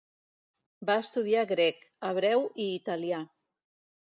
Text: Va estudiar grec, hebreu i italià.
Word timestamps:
Va 0.89 0.95
estudiar 1.01 1.43
grec, 1.51 1.83
hebreu 2.09 2.47
i 2.67 2.69
italià. 2.79 3.23